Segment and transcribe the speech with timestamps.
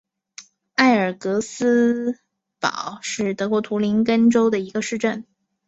[0.77, 2.17] 埃尔格尔斯
[2.59, 5.27] 堡是德国图林根州的一个市镇。